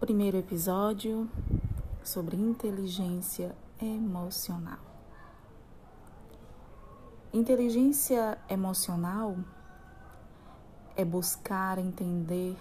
[0.00, 1.28] Primeiro episódio
[2.04, 3.52] sobre inteligência
[3.82, 4.78] emocional.
[7.32, 9.36] Inteligência emocional
[10.94, 12.56] é buscar entender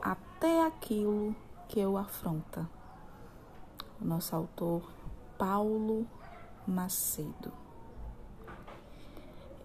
[0.00, 1.36] até aquilo
[1.68, 2.66] que o afronta.
[4.00, 4.90] O nosso autor
[5.36, 6.06] Paulo
[6.66, 7.52] Macedo.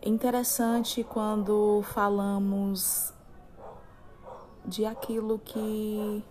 [0.02, 3.14] É interessante quando falamos
[4.66, 6.22] de aquilo que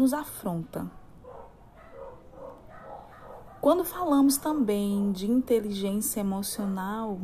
[0.00, 0.90] nos afronta.
[3.60, 7.20] Quando falamos também de inteligência emocional,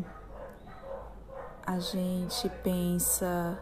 [1.67, 3.59] a gente pensa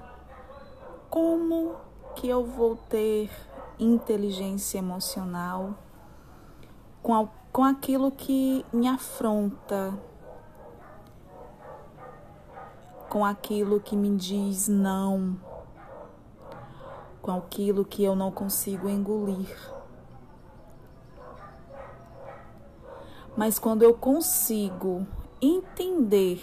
[1.08, 1.76] como
[2.16, 3.30] que eu vou ter
[3.78, 5.78] inteligência emocional
[7.00, 9.96] com, a, com aquilo que me afronta,
[13.08, 15.53] com aquilo que me diz não
[17.24, 19.48] com aquilo que eu não consigo engolir.
[23.34, 25.06] Mas quando eu consigo
[25.40, 26.38] entender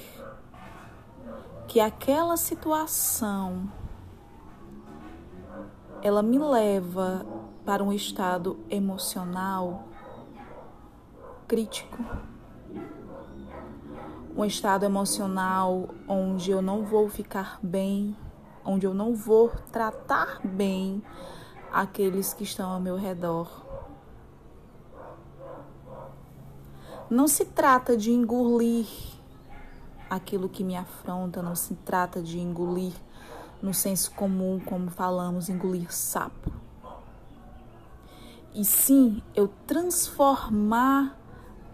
[1.67, 3.71] que aquela situação
[6.01, 7.27] ela me leva
[7.63, 9.83] para um estado emocional
[11.47, 12.03] crítico,
[14.35, 18.17] um estado emocional onde eu não vou ficar bem
[18.65, 21.01] onde eu não vou tratar bem
[21.71, 23.65] aqueles que estão ao meu redor.
[27.09, 28.87] Não se trata de engolir
[30.09, 32.93] aquilo que me afronta, não se trata de engolir
[33.61, 36.51] no senso comum, como falamos, engolir sapo.
[38.53, 41.17] E sim, eu transformar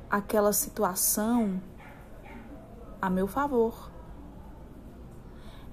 [0.09, 1.61] aquela situação
[3.01, 3.91] a meu favor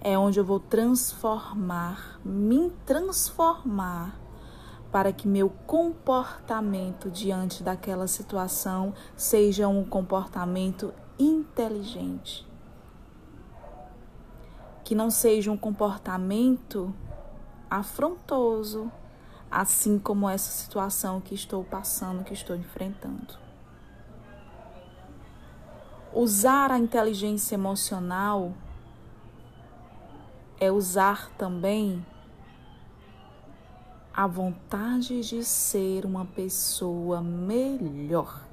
[0.05, 4.21] é onde eu vou transformar, me transformar
[4.93, 12.47] para que meu comportamento diante daquela situação seja um comportamento inteligente.
[14.85, 16.95] Que não seja um comportamento
[17.71, 18.93] afrontoso,
[19.51, 23.39] assim como essa situação que estou passando, que estou enfrentando.
[26.13, 28.53] Usar a inteligência emocional
[30.61, 32.05] é usar também
[34.13, 38.47] a vontade de ser uma pessoa melhor.